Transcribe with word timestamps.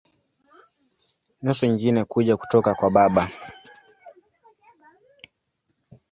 Nusu 1.41 1.65
nyingine 1.65 2.03
kuja 2.03 2.35
kutoka 2.37 2.71
kwa 2.77 2.89
baba. 2.95 3.23